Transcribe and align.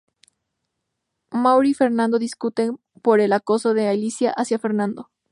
Mauri 1.29 1.69
y 1.69 1.73
Fernando 1.75 2.17
discuten 2.17 2.79
por 3.03 3.19
el 3.19 3.33
acoso 3.33 3.75
de 3.75 3.87
Alicia 3.87 4.31
hacia 4.31 4.57
Fernando. 4.57 5.11